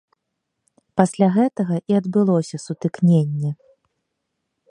Пасля 1.01 1.27
гэтага 1.35 1.75
і 1.93 1.97
адбылося 2.01 2.57
сутыкненне. 2.65 3.51